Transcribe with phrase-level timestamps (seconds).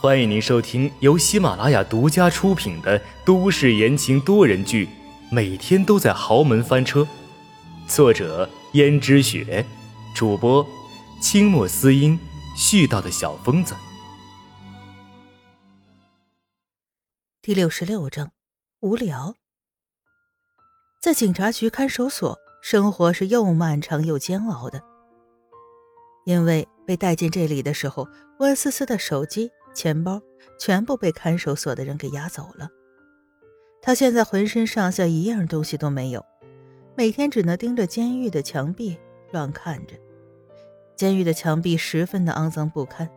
[0.00, 4.86] 欢迎您收听由喜马拉雅独家出品的都市言情多人剧
[5.30, 7.00] 《每天都在豪门翻车》，
[7.88, 9.64] 作者：胭脂雪，
[10.14, 10.66] 主播：
[11.22, 12.18] 清墨思音，
[12.54, 13.74] 絮叨的小疯子。
[17.40, 18.30] 第六十六章，
[18.80, 19.34] 无聊。
[21.00, 24.82] 在警察局看守所，生活是又漫长又煎熬的，
[26.26, 28.06] 因为被带进这里的时候，
[28.40, 29.50] 温思思的手机。
[29.74, 30.22] 钱包
[30.58, 32.68] 全部被看守所的人给押走了。
[33.82, 36.24] 他现在浑身上下一样东西都没有，
[36.96, 38.96] 每天只能盯着监狱的墙壁
[39.32, 39.94] 乱看着。
[40.96, 43.10] 监狱的墙壁十分的肮脏不堪。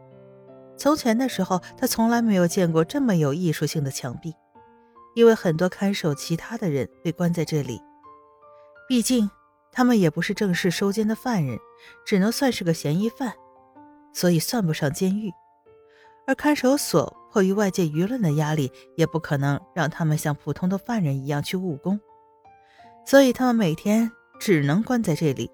[0.75, 4.33] 从前的时候，他从来没有见过这么有艺术性的墙壁，
[5.15, 7.79] 因为很多看守其他的人被关在这里。
[8.89, 9.29] 毕竟
[9.71, 11.57] 他们也不是正式收监的犯人，
[12.05, 13.33] 只能算是个嫌疑犯，
[14.13, 15.31] 所以算不上监狱。
[16.27, 21.99] 而看守所迫于外界舆论的压力，也不可能让他们像普通的犯人一样去务工，
[23.05, 25.49] 所以他们每天只能关在这里，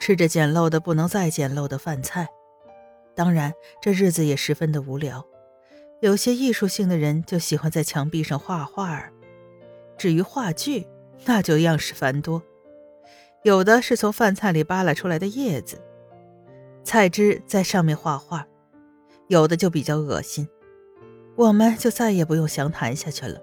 [0.00, 2.26] 吃着简陋的不能再简陋的饭菜。
[3.14, 5.24] 当然，这日子也十分的无聊。
[6.00, 9.12] 有些艺术性的人就喜欢在墙壁上画画儿，
[9.96, 10.88] 至于话剧，
[11.26, 12.42] 那就样式繁多，
[13.44, 15.80] 有的是从饭菜里扒拉出来的叶子，
[16.82, 18.48] 菜汁在上面画画。
[19.28, 20.48] 有的就比较恶心，
[21.36, 23.40] 我们就再也不用详谈下去了。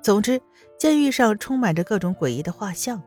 [0.00, 0.40] 总之，
[0.78, 3.02] 监狱上充满着各种诡异的画像，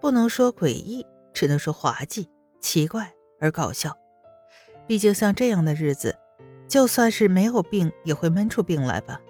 [0.00, 3.96] 不能说诡异，只能说滑稽、奇怪而搞笑。
[4.86, 6.16] 毕竟像这样的日子，
[6.68, 9.20] 就算是没有病，也会闷出病来吧。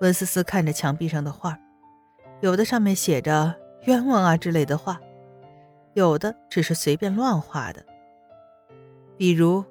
[0.00, 1.58] 温思思看着墙壁上的画，
[2.40, 5.00] 有的上面写着“冤枉啊”之类的话，
[5.94, 7.84] 有的只是随便乱画的，
[9.18, 9.62] 比如。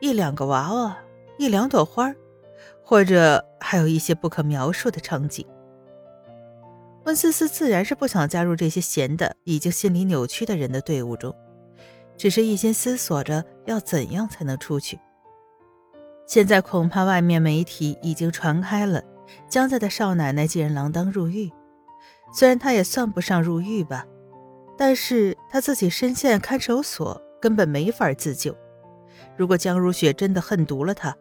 [0.00, 0.96] 一两个娃娃，
[1.36, 2.14] 一两朵花，
[2.82, 5.46] 或者还有一些不可描述的场景。
[7.04, 11.34] 温思思自然是不想加入这些闲的、已经心理扭曲的人的队伍中，
[12.16, 14.98] 只是一心思索着要怎样才能出去。
[16.26, 19.02] 现在恐怕外面媒体已经传开了，
[19.48, 21.50] 江家的少奶奶竟然锒铛入狱。
[22.32, 24.06] 虽然她也算不上入狱吧，
[24.78, 28.56] 但是她自己身陷看守所，根本没法自救。
[29.36, 31.16] 如果江如雪真的恨毒了他，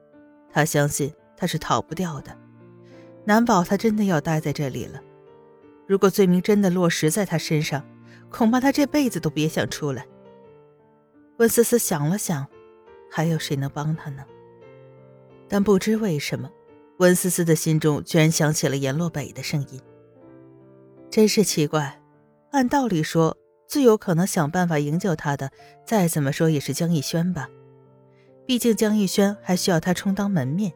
[0.51, 2.35] 他相信他是逃不掉的，
[3.25, 5.01] 难保他真的要待在这里了。
[5.87, 7.83] 如果罪名真的落实在他身上，
[8.29, 10.05] 恐怕他这辈子都别想出来。
[11.37, 12.45] 温思思想了想，
[13.09, 14.23] 还有谁能帮他呢？
[15.47, 16.49] 但不知为什么，
[16.97, 19.81] 温思思的心中居然响起了阎洛北的声音。
[21.09, 21.99] 真是奇怪，
[22.51, 23.35] 按道理说，
[23.67, 25.51] 最有可能想办法营救他的，
[25.85, 27.49] 再怎么说也是江逸轩吧。
[28.49, 30.73] 毕竟江逸轩还需要他充当门面，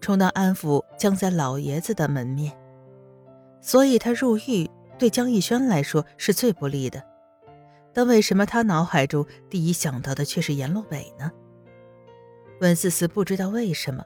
[0.00, 2.52] 充当安抚江家老爷子的门面，
[3.60, 7.00] 所以他入狱对江逸轩来说是最不利的。
[7.92, 11.30] 但为什么他脑海中第一想到的却是阎洛北呢？
[12.62, 14.04] 温思思不知道为什么，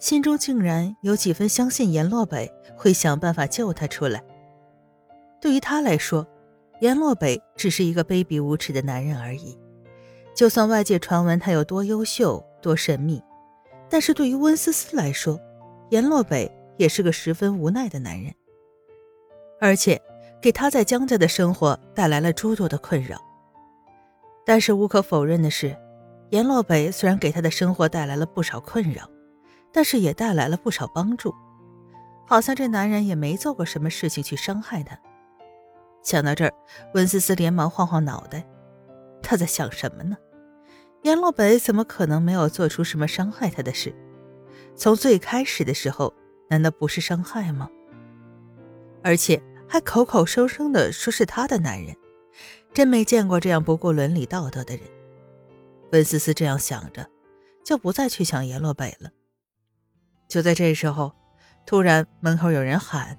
[0.00, 4.20] 心中竟然有几分相信阎洛北会想办法救他出来。
[5.40, 6.26] 对于他来说，
[6.80, 9.56] 阎洛北只是一个卑鄙无耻的男人而已。
[10.34, 13.22] 就算外界传闻他有多优秀、多神秘，
[13.88, 15.38] 但是对于温思思来说，
[15.90, 18.34] 阎洛北也是个十分无奈的男人，
[19.60, 20.00] 而且
[20.40, 23.20] 给他在江家的生活带来了诸多的困扰。
[24.44, 25.76] 但是无可否认的是，
[26.30, 29.08] 阎洛北虽然给他的生活带来了不少困扰，
[29.70, 31.32] 但是也带来了不少帮助。
[32.26, 34.98] 好像这男人也没做过什么事情去伤害他。
[36.02, 36.52] 想到这儿，
[36.94, 38.42] 温思思连忙晃晃脑袋。
[39.22, 40.16] 他在想什么呢？
[41.02, 43.94] 阎洛北怎么可能没有做出什么伤害他的事？
[44.76, 46.14] 从最开始的时候，
[46.48, 47.68] 难道不是伤害吗？
[49.02, 51.96] 而且还口口声声的说是他的男人，
[52.72, 54.84] 真没见过这样不顾伦理道德的人。
[55.90, 57.08] 温思思这样想着，
[57.64, 59.10] 就不再去想阎洛北了。
[60.28, 61.12] 就在这时候，
[61.66, 63.18] 突然门口有人喊：“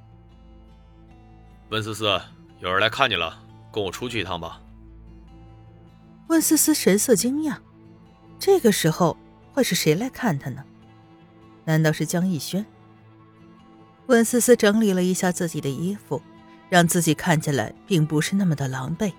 [1.69, 2.05] 温思思，
[2.59, 3.37] 有人来看你了，
[3.71, 4.61] 跟我出去一趟吧。”
[6.27, 7.57] 温思思神色惊讶，
[8.39, 9.17] 这个时候
[9.53, 10.63] 会是谁来看她呢？
[11.65, 12.65] 难道是江逸轩？
[14.07, 16.21] 温思思整理了一下自己的衣服，
[16.69, 19.13] 让自己看起来并不是那么的狼狈，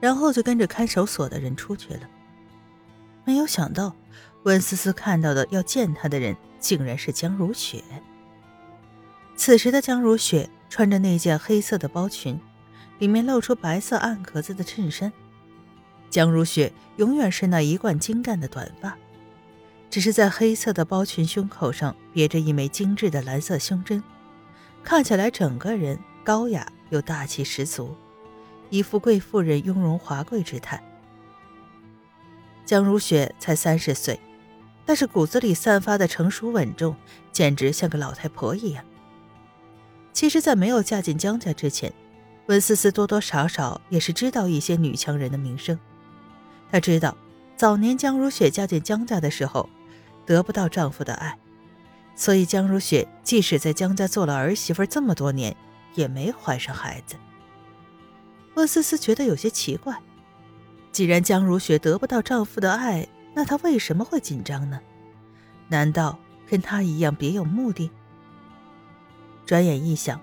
[0.00, 2.08] 然后就跟着看守所的人出去了。
[3.24, 3.94] 没有想到，
[4.44, 7.82] 温思思看到的要见她的人，竟然是江如雪。
[9.36, 12.40] 此时的江如雪穿着那件黑色的包裙，
[12.98, 15.12] 里面露出白色暗格子的衬衫。
[16.10, 18.98] 江如雪永远是那一贯精干的短发，
[19.88, 24.02] 只是在黑色的包裙胸口上别着一枚精致的蓝色胸针，
[24.82, 27.94] 看起来整个人高雅又大气十足，
[28.70, 30.82] 一副贵妇人雍容华贵之态。
[32.66, 34.18] 江如雪才三十岁，
[34.84, 36.94] 但是骨子里散发的成熟稳重，
[37.30, 38.84] 简直像个老太婆一样。
[40.12, 41.92] 其实，在没有嫁进江家之前，
[42.46, 45.78] 温思思多多少少也是知道一些女强人的名声。
[46.70, 47.16] 她知道，
[47.56, 49.68] 早年江如雪嫁进江家的时候。
[50.26, 51.36] 得不到丈夫的爱，
[52.14, 55.56] 所以江如雪即使在江家做了儿媳妇这么多年，
[55.96, 57.16] 也没怀上孩子。
[58.54, 60.00] 温思思觉得有些奇怪，
[60.92, 64.78] 既然江如雪得不到丈夫的爱，那她为什么会紧张呢？
[65.66, 66.16] 难道
[66.48, 67.90] 跟她一样别有目的？
[69.44, 70.20] 转眼一想，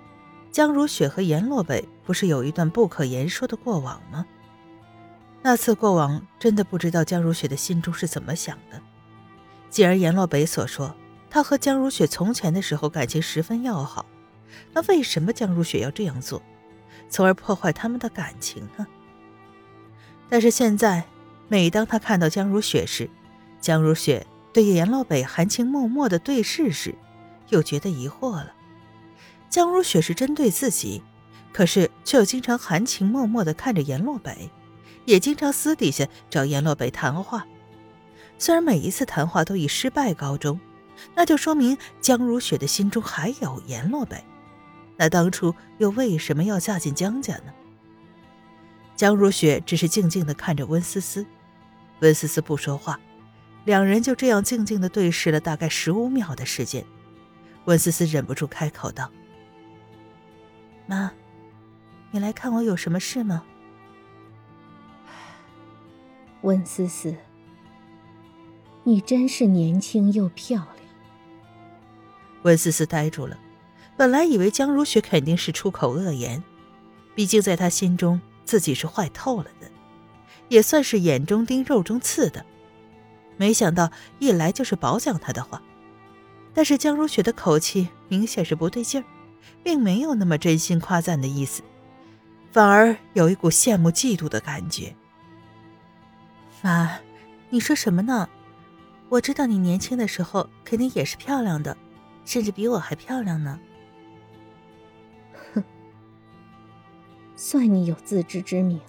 [0.52, 4.26] 江如雪和阎洛北不是有一段不可言说的过往吗？
[5.42, 8.82] 那次过往，真的不知道江如雪的心中是怎么想的。
[9.70, 10.96] 既然阎洛北所说，
[11.30, 14.06] 他和江如雪从前的时候感情十分要好，
[14.74, 16.42] 那为什么江如雪要这样做，
[17.10, 18.88] 从而破坏他们的感情呢？
[20.30, 21.06] 但是现在，
[21.48, 23.10] 每当他看到江如雪时，
[23.62, 26.96] 江如雪对阎洛北含情脉脉的对视时，
[27.50, 28.54] 又觉得疑惑了。
[29.50, 31.02] 江如雪是针对自己，
[31.54, 34.50] 可是却又经常含情脉脉的看着阎洛北，
[35.08, 37.48] 也经常私底下找阎洛北谈话。
[38.38, 40.60] 虽然每一次谈话都以失败告终，
[41.16, 44.22] 那就说明江如雪的心中还有阎洛北。
[44.98, 47.54] 那当初又为什么要嫁进江家呢？
[48.98, 51.26] 江如雪只是静静地看着温思思，
[52.02, 53.00] 温思思不说话，
[53.64, 56.84] 两人就这样静静地对视了大概十五秒的时间。
[57.64, 59.10] 温思思忍不住开口道
[60.86, 61.14] ：“妈，
[62.12, 63.46] 你来看我有什么事吗？”
[66.42, 67.16] 温思思。
[68.84, 70.88] 你真是年轻又漂亮。
[72.44, 73.38] 温思思呆住了，
[73.98, 76.42] 本来以为江如雪肯定是出口恶言，
[77.16, 79.70] 毕竟在她心中自己是坏透了的，
[80.48, 82.46] 也算是眼中钉肉中刺的。
[83.36, 85.62] 没想到一来就是褒奖她的话，
[86.54, 89.06] 但是江如雪的口气明显是不对劲儿，
[89.64, 91.62] 并没有那么真心夸赞的意思，
[92.52, 94.96] 反而有一股羡慕嫉妒的感觉。
[96.62, 97.00] 妈，
[97.50, 98.28] 你说什么呢？
[99.10, 101.78] 我知道你年轻的时候肯定也是漂亮的，
[102.26, 103.60] 甚至比我还漂亮呢。
[105.54, 105.64] 哼，
[107.36, 108.80] 算你有自知之明。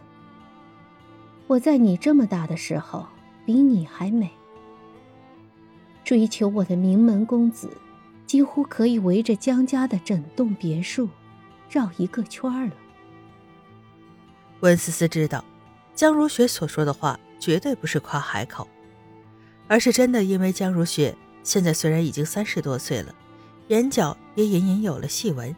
[1.46, 3.06] 我在你这么大的时候
[3.46, 4.28] 比你还美，
[6.04, 7.70] 追求我的名门公子，
[8.26, 11.08] 几乎可以围着江家的整栋别墅
[11.70, 12.74] 绕一个圈了。
[14.60, 15.44] 温思思知道，
[15.94, 18.66] 江如雪所说的话绝对不是夸海口。
[19.66, 23.14] 而是真的，因为江如雪现在虽然已经三十多岁了，
[23.68, 25.54] 眼角也隐隐有了细纹，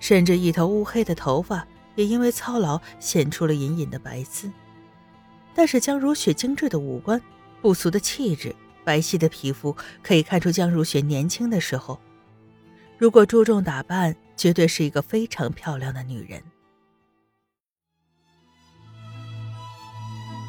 [0.00, 4.50] 甚至一头乌黑的头发也因为操劳显出了隐隐的白丝。
[5.54, 7.20] 但是江如雪精致的五官、
[7.60, 8.54] 不俗的气质、
[8.84, 12.00] 白皙的皮肤，可以看出江如雪年轻的时候，
[12.96, 16.42] 如果注重打扮，绝对是一个非常漂亮的女人。